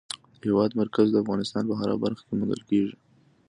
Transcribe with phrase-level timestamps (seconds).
[0.39, 2.95] د هېواد مرکز د افغانستان په هره برخه کې موندل کېږي.